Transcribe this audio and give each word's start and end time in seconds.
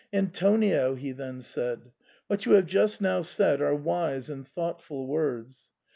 "Antonio," 0.13 0.95
he 0.95 1.11
then 1.11 1.43
said, 1.43 1.91
what 2.25 2.47
you 2.47 2.53
have 2.53 2.65
just 2.65 3.01
now 3.01 3.21
said 3.21 3.61
are 3.61 3.75
wise 3.75 4.31
and 4.31 4.47
thoughtful 4.47 5.05
words. 5.05 5.69